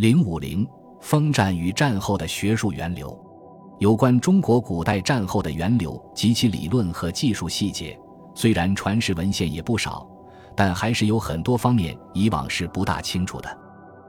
[0.00, 0.66] 零五零，
[1.02, 3.14] 风战与战后的学术源流，
[3.80, 8.00] 有关中国古代战后的源流及其理论和技术细节，
[8.34, 10.08] 虽然传世文献也不少，
[10.56, 13.58] 但还是有很多方面以往是不大清楚的。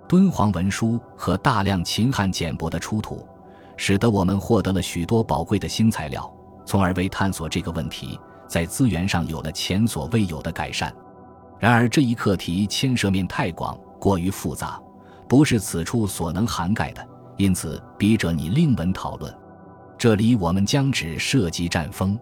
[0.07, 3.28] 敦煌文书和大量秦汉简帛的出土，
[3.76, 6.33] 使得我们获得了许多宝贵的新材料，
[6.65, 8.17] 从而为探索这个问题，
[8.47, 10.96] 在资源上有了前所未有的改善。
[11.60, 14.81] 然而，这一课题牵涉面太广，过于复杂。
[15.31, 17.07] 不是此处所能涵盖的，
[17.38, 19.34] 因此笔者拟另文讨论。
[19.98, 22.20] 这里我们将只涉及战风。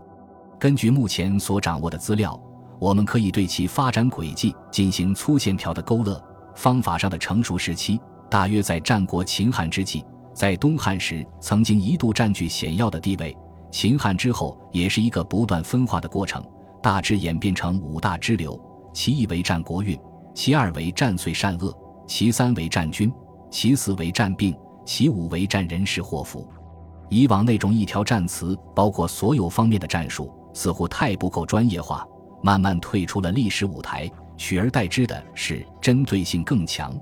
[0.59, 2.39] 根据目前所掌握的资料，
[2.79, 6.23] 我们可以对其发展轨迹进行粗线条的勾勒。
[6.53, 13.35] 方法上的成熟时期大约在战国秦汉之际，在东汉时曾经一度占据显要的地位。
[13.71, 16.43] 秦汉之后也是一个不断分化的过程，
[16.79, 18.61] 大致演变成五大支流：
[18.93, 19.99] 其一为战国运，
[20.35, 21.75] 其二为战岁善恶。
[22.09, 23.13] 其三为战军，
[23.51, 26.49] 其四为战病，其五为战人事祸福。
[27.07, 32.03] 以往那种一条战词包括所有方面的战术，似乎太不够专业化，
[32.41, 36.99] 慢慢退出了历史舞台，取而代之的是针对性更强，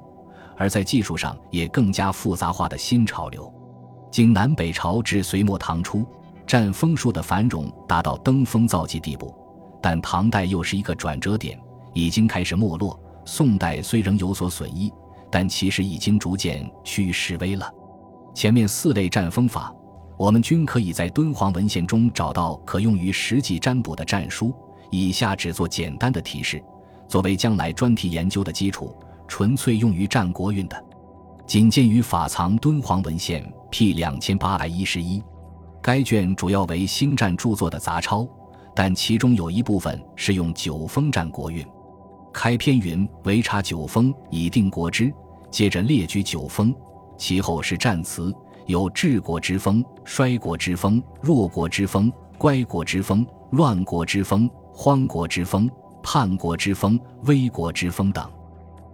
[0.58, 3.52] 而在技术上也更加复杂化的新潮流。
[4.12, 6.06] 经南北朝至隋末唐初，
[6.46, 9.34] 战风术的繁荣达到登峰造极地步，
[9.82, 11.58] 但唐代又是一个转折点，
[11.94, 13.00] 已经开始没落。
[13.28, 14.92] 宋代虽仍有所损益，
[15.30, 17.70] 但其实已经逐渐趋于式微了。
[18.34, 19.76] 前面四类战风法，
[20.18, 24.54] 我们均可以在敦煌文献中找到可用于实际占卜的战书。
[24.92, 26.64] 以下只做简单的提示，
[27.10, 28.96] 作为将来专题研究的基础，
[29.28, 30.82] 纯粹用于战国运的。
[31.46, 35.22] 仅见于法藏敦煌文献 P 两千八百一十一，
[35.82, 38.26] 该卷主要为星战著作的杂抄，
[38.74, 41.68] 但其中有一部分是用九风战国运。
[42.38, 45.12] 开篇云：“唯察九风，以定国之。”
[45.50, 46.72] 接着列举九风，
[47.18, 48.32] 其后是战词，
[48.68, 55.68] 有治国之风、衰国之风、弱国之风、乖国之风、乱国之风、荒国之风、
[56.04, 58.30] 叛国之风、危国之风等。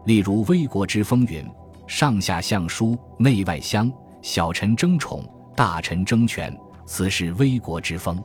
[0.06, 1.46] 例如危国之风云
[1.85, 3.91] ：“上下相疏，内外相，
[4.22, 5.22] 小臣争宠，
[5.53, 8.23] 大臣争权，此是危国之风。”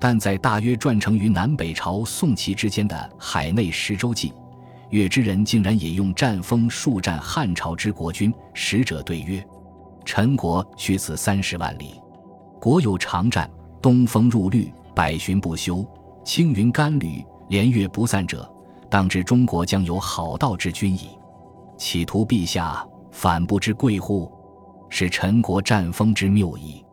[0.00, 4.30] 但在大约传承于南北朝宋齐之间的《海内十州记》。
[4.90, 9.44] 月之人竟然也用战风数战汉朝之国君，使者对曰
[10.04, 12.00] ：“陈国去此三十万里，
[12.60, 13.50] 国有长战，
[13.82, 15.84] 东风入律，百旬不休，
[16.24, 18.48] 青云干履，连月不散者，
[18.88, 21.10] 当知中国将有好道之君矣。
[21.76, 24.32] 企图陛下，反不知贵乎？
[24.88, 26.84] 是陈国战风之谬矣。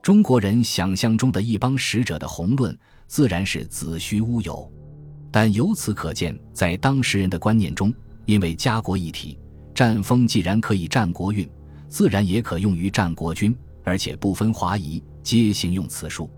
[0.00, 2.76] 中国人想象中的一帮使者的宏论，
[3.06, 4.66] 自然是子虚乌有。”
[5.36, 7.92] 但由此可见，在当时人的观念中，
[8.24, 9.36] 因为家国一体，
[9.74, 11.50] 战风既然可以战国运，
[11.88, 13.52] 自然也可用于战国君，
[13.82, 16.30] 而且不分华夷，皆行用此术。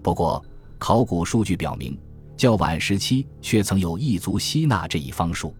[0.00, 0.40] 不过，
[0.78, 1.98] 考古数据表明，
[2.36, 5.52] 较晚时期却曾有异族吸纳这一方术。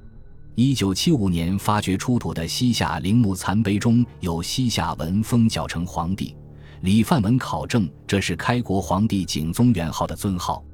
[0.55, 6.37] 一九七五年发掘出土的西夏陵墓残碑中有西夏文封角成皇帝，
[6.83, 10.65] 李范文考证这是开国皇帝景宗元号的尊号，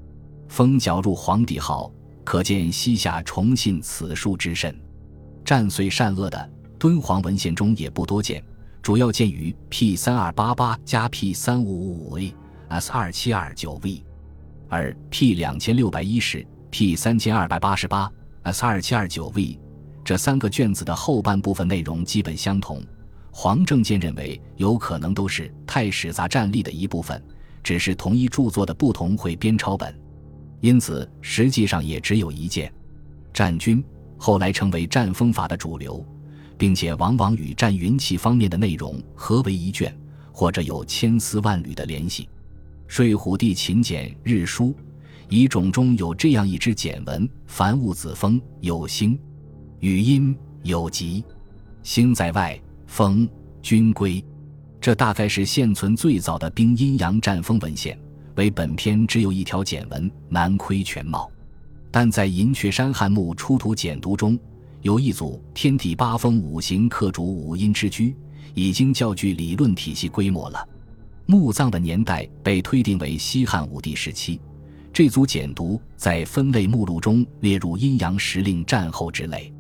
[0.47, 1.91] 封角入皇帝号。
[2.25, 4.75] 可见西夏崇信此术之甚，
[5.45, 8.43] 战岁善恶的敦煌文献中也不多见，
[8.81, 12.35] 主要见于 P 三二八八加 P 三五五五 A
[12.69, 14.05] S 二七二九 V，
[14.69, 18.11] 而 P 两千六百一十 P 三千二百八十八
[18.45, 19.59] S 二七二九 V
[20.05, 22.83] 这三个卷子的后半部分内容基本相同。
[23.31, 27.23] 黄正健认为有可能都是太史杂战例的一部分，
[27.63, 29.95] 只是同一著作的不同会编抄本。
[30.63, 32.73] 因此，实际上也只有一件。
[33.35, 33.83] 战军
[34.17, 36.07] 后来成为战风法的主流，
[36.57, 39.93] 并且往往与战云气方面的内容合为一卷，
[40.33, 42.29] 或者有千丝万缕的联系。
[42.87, 44.73] 睡虎地秦简日书
[45.29, 49.19] 遗种中有这样一支简文：“凡物子风有星，
[49.81, 51.25] 语音有吉，
[51.83, 52.57] 星在外，
[52.87, 53.29] 风
[53.63, 54.25] 君归。”
[54.81, 57.99] 这大概是现存最早的兵阴阳战风文献。
[58.37, 61.31] 为本篇只有一条简文，难窥全貌。
[61.91, 64.39] 但在银雀山汉墓出土简牍中，
[64.81, 68.17] 有一组天地八风五行刻主五阴之居，
[68.55, 70.69] 已经较具理论体系规模了。
[71.27, 74.41] 墓葬的年代被推定为西汉武帝时期。
[74.93, 79.53] 这组简牍在分类目录中列入阴阳时令战后之类。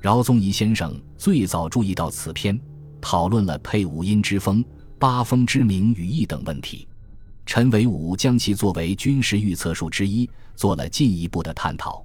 [0.00, 2.58] 饶宗颐先生最早注意到此篇，
[3.00, 4.64] 讨论了配五阴之风、
[4.98, 6.88] 八风之名与义等问题。
[7.44, 12.04] 陈维武将其作为军事预测术之一，做了进一步的探讨。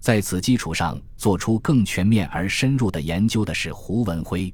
[0.00, 4.52] 在此基础上做出更全面而深入的研究的是胡文辉。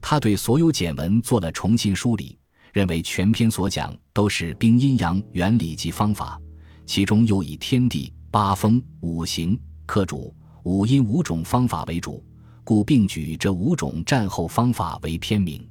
[0.00, 2.36] 他对所有简文做了重新梳理，
[2.72, 6.40] 认为全篇所讲都是兵阴阳原理及方法，
[6.86, 10.34] 其中又以天地八风五行克主
[10.64, 12.24] 五阴五种方法为主，
[12.64, 15.64] 故并举这五种战后方法为篇名。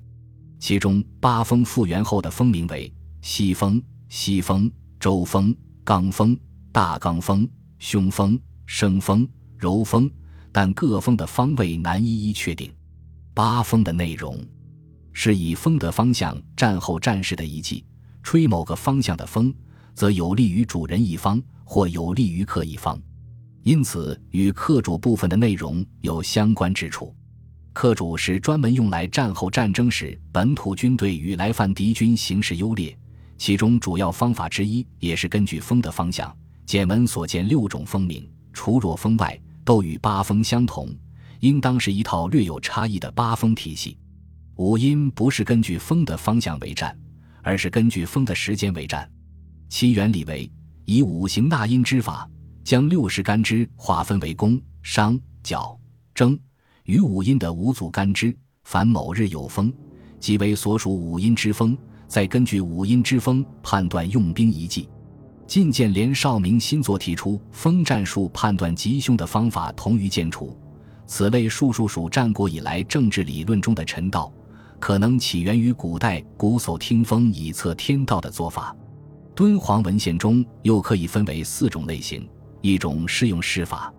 [0.60, 5.56] 其中八风复原后的风名为西风、西风、周风、
[5.86, 6.38] 罡风、
[6.72, 9.28] 大罡风、凶风、生风、
[9.58, 10.10] 柔风，
[10.52, 12.72] 但各风的方位难一一确定。
[13.34, 14.40] 八风的内容
[15.14, 17.86] 是以风的方向战后战事的遗迹，
[18.24, 19.54] 吹某个方向的风，
[19.94, 23.02] 则有利于主人一方或有利于客一方，
[23.64, 27.14] 因此与客主部分的内容有相关之处。
[27.72, 32.98] 客主是专门用来战后战争时本土军队与来犯敌军形势优劣，
[33.40, 36.36] 其中主要方法之一也是根据风的方向。
[36.66, 40.94] 简文所见六种风名，除若风外，都与八风相同。
[41.40, 43.98] 应当是一套略有差异的八风体系。
[44.58, 46.96] 五阴不是根据风的方向为战，
[47.42, 49.10] 而是根据风的时间为战。
[49.70, 50.52] 其原理为
[50.84, 52.30] 以五行纳音之法，
[52.66, 55.80] 将六十干支划分为宫、商、角、
[56.14, 56.38] 征
[56.84, 58.36] 与五阴的五组干支。
[58.66, 59.74] 凡某日有风，
[60.20, 61.76] 即为所属五阴之风，
[62.10, 64.90] 再根据五阴之风判断用兵一计。
[65.46, 70.58] 晋见连少明新作提出风战术判断吉凶的方法，同于剑除。
[71.08, 74.32] 此类术数属战国以来政治理论中的陈道，
[74.80, 78.76] 可能起源于古代鼓叟听风以测天道的做法。
[79.34, 82.28] 敦煌文献中又可以分为四种类型：
[82.62, 83.92] 一种是用试法，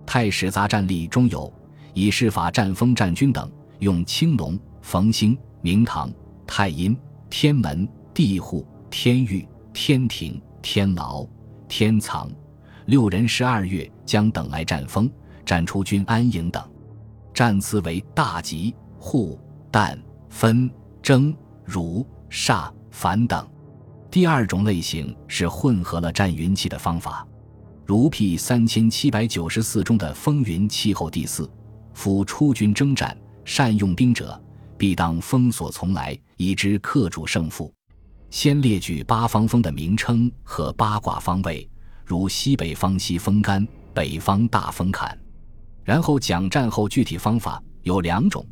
[0.06, 1.52] 《太史杂战例》中有
[1.94, 3.50] 以试法战风战军等，
[3.80, 6.12] 用青龙、逢星、明堂、
[6.46, 6.96] 太阴、
[7.32, 11.26] 天门、地户、天狱、天庭、天牢、
[11.66, 12.30] 天藏
[12.84, 15.10] 六人十二月将等来战风。
[15.46, 16.62] 战出军安营等，
[17.32, 19.40] 战词为大吉、户、
[19.72, 19.98] 旦、
[20.28, 20.70] 分、
[21.00, 21.34] 征、
[21.64, 23.48] 儒、煞、凡等。
[24.10, 27.26] 第二种类型是混合了战云气的方法，
[27.86, 31.50] 如 P 三千七百九十四中的风云气候第四。
[31.94, 34.38] 夫出军征战，善用兵者，
[34.76, 37.72] 必当封锁从来，以知克主胜负。
[38.30, 41.68] 先列举八方风的名称和八卦方位，
[42.04, 45.16] 如西北方西风干，北方大风坎。
[45.84, 48.44] 然后讲战后具体方法有两种，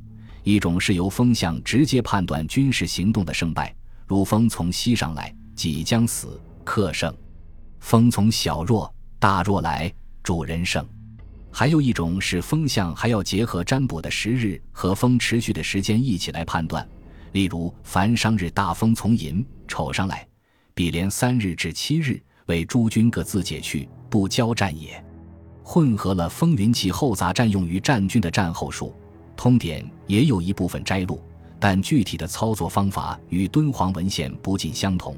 [0.44, 3.74] 一种是由风向直接判断军事行动的胜败，
[4.06, 7.12] 如风从西上来，即将死，克胜；
[7.80, 10.86] 风从小弱、大弱来，主人胜。
[11.52, 16.86] 还有一种是风向还要结合占卜的时日和风持续的时间一起来判断，
[17.32, 20.26] 例如凡商日大风从寅丑上来，
[20.74, 25.02] 比连三日至七日，为诸军各自解去，不交战也。
[25.62, 28.94] 混合了风云气后杂战用于战军的战后术，
[29.36, 31.22] 通典也有一部分摘录，
[31.60, 35.14] 但具体的操作方法与敦煌文献不尽相同。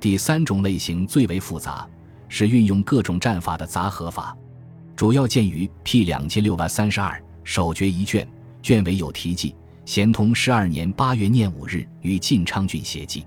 [0.00, 1.88] 第三种类型最为复杂，
[2.28, 4.36] 是运用各种战法的杂合法，
[4.96, 8.26] 主要见于 P 两千六百三十二手诀一卷，
[8.60, 9.54] 卷尾有题记：
[9.86, 13.24] 咸通十二年八月廿五日于晋昌郡写记。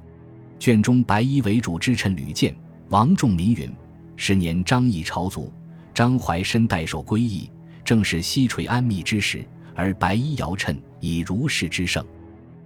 [0.59, 2.53] 卷中白衣为主之臣吕建、
[2.89, 3.71] 王仲民云：
[4.17, 5.51] 十年张毅朝族。
[5.93, 7.49] 张怀深代受归义，
[7.83, 12.05] 正是西垂安密之时，而白衣摇衬以如是之盛。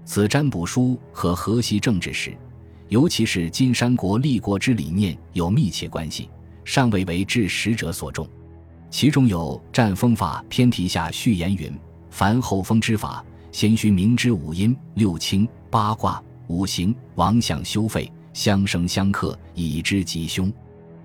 [0.06, 2.35] 此占卜书和河西政治史，
[2.90, 6.30] 尤其是金山国立国之理念有密切关系，
[6.66, 8.28] 尚未为治史者所重。
[8.90, 11.71] 其中有《战风法》偏题下序言云
[12.09, 13.23] ：“凡后风之法，
[13.54, 20.52] 先须明知五阴、六清、八卦、五行、王相修废，相生相克，以知吉凶。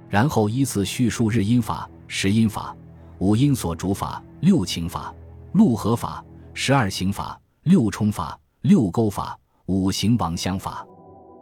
[0.08, 2.74] 然后依次叙述日阴法。”十阴法、
[3.18, 5.14] 五阴所主法、六情法、
[5.52, 6.24] 六合法、
[6.54, 10.86] 十二行法、六冲法、六勾法、五行王相法，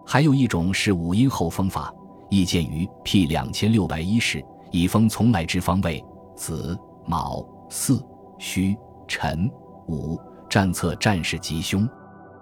[0.04, 1.94] 还有一种是五阴后风法，
[2.30, 8.04] 意见于 P 两千六百一十，以风从来之方位子、卯、巳、
[8.40, 9.48] 戌、辰、
[9.86, 10.18] 午，
[10.56, 11.86] 战策战事吉凶。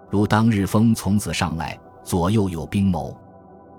[0.09, 3.13] 如当日风从此上来，左右有兵谋。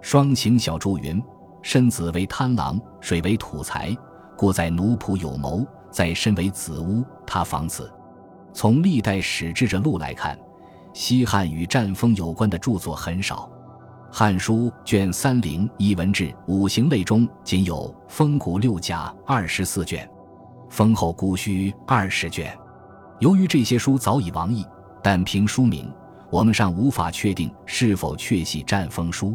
[0.02, 1.24] 双晴小注云：
[1.62, 3.96] 身子为贪狼，水为土财。
[4.36, 7.90] 故在奴仆有谋，在身为子屋，他防此。
[8.52, 10.38] 从历代史志着录来看，
[10.92, 13.50] 西汉与战风有关的著作很少，
[14.14, 20.06] 《汉书》卷三零一文志五行类中仅有《风谷六甲》二十四卷，
[20.68, 22.54] 《风后谷须》二十卷。
[23.18, 24.64] 由于这些书早已亡佚，
[25.02, 25.90] 但凭书名，
[26.30, 29.34] 我们尚无法确定是否确系战风书。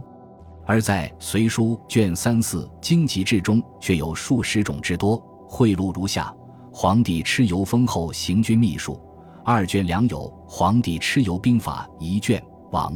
[0.68, 5.18] 而在《隋书》卷三四《经籍志》中，却有数十种之多。
[5.48, 6.34] 汇录如下：
[6.72, 9.02] 皇帝蚩尤封后行军秘术，
[9.44, 12.96] 二卷两有皇帝蚩尤兵法一卷王，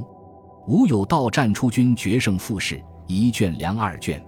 [0.68, 4.24] 吴有道战出军决胜复士一卷两二卷，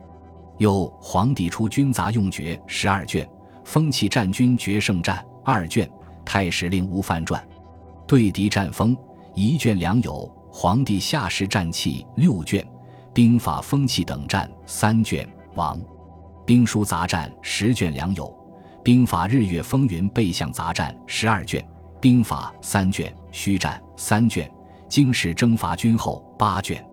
[0.58, 3.30] 有皇帝出军杂用诀十二卷，
[3.64, 5.90] 风气战军决胜战二卷，
[6.28, 7.42] 太史令吴范传，
[8.06, 8.96] 对敌战风
[9.34, 12.68] 一卷良有皇帝下士战气六卷，
[13.14, 15.80] 兵法风气等战三卷王，
[16.46, 18.36] 兵书杂战十卷良有。
[18.84, 21.66] 兵法日月风云背向杂战十二卷，
[22.02, 24.52] 兵法三卷，虚战三卷，
[24.90, 26.86] 经史征伐军后八卷，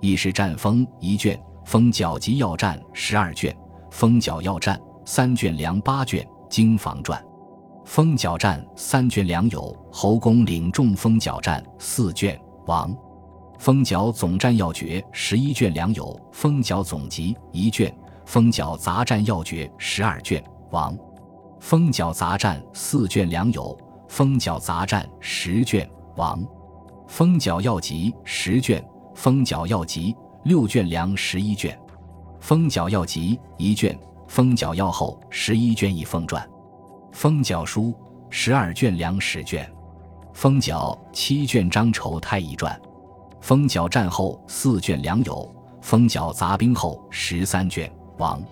[0.00, 3.54] 一时战风一卷，风角及要战十二卷，
[3.90, 7.22] 风角要战三卷粮八卷，经防传，
[7.92, 12.96] 封角战三卷粮有侯公领众封角战四卷王，
[13.58, 17.92] 封角总战要诀十一卷粮有封角总集一卷，
[18.24, 20.96] 封角杂战要诀十二卷王。
[21.58, 26.40] 封角杂战四卷粮有，封角杂战十卷王，
[27.08, 28.80] 封角要集十卷，
[29.16, 31.76] 封角要集六卷粮十一卷，
[32.38, 36.48] 封角要集一卷，封角要后十一卷一封传，
[37.12, 37.94] 封角书
[38.30, 39.70] 十二卷两史卷，
[40.32, 42.80] 封角七卷张丑太乙传，
[43.40, 48.42] 封角战后四卷粮有，封角杂兵后十三卷王，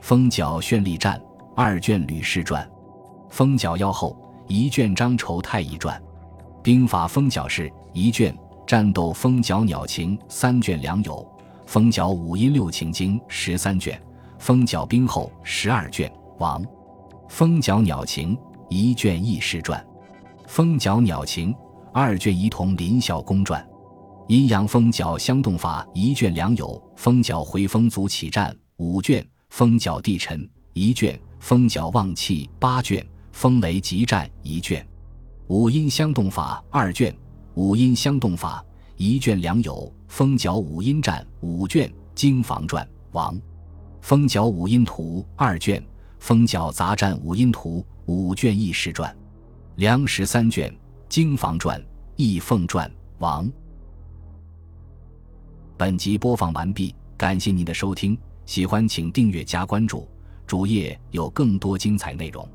[0.00, 1.20] 封角绚丽战。
[1.56, 2.68] 二卷吕氏传，
[3.30, 4.18] 封角要后
[4.48, 6.02] 一卷张丑太乙传，
[6.64, 11.24] 兵法封角式一卷，战斗封角鸟情三卷良友，
[11.64, 14.02] 封角五音六情经十三卷，
[14.36, 16.60] 封角兵后十二卷王，
[17.28, 18.36] 风角鸟情
[18.68, 19.84] 一卷义士传，
[20.46, 21.54] 风角鸟情
[21.92, 23.66] 二卷一同林孝公传，
[24.28, 31.18] 阴阳风角相动法一卷良友，风角回风足起战五卷，风角地沉一卷。
[31.40, 34.86] 风角旺气八卷，风雷急战一卷，
[35.48, 37.14] 五阴相动法二卷，
[37.52, 38.64] 五阴相动法
[38.96, 43.38] 一卷良有风角五阴战五卷，经房传王，
[44.00, 45.84] 风角五音图二卷，
[46.24, 49.14] 封角杂战五音图五卷易史传，
[49.76, 50.74] 梁十三卷，
[51.06, 51.78] 经房传
[52.16, 53.46] 易凤传王。
[55.76, 58.16] 本集播放完毕，感谢您的收听，
[58.46, 60.08] 喜欢请订阅加关注。
[60.46, 62.48] 主页有更多精彩内容。